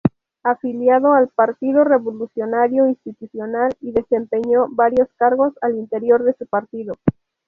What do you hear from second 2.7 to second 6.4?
Institucional y desempeñó varios cargos al interior de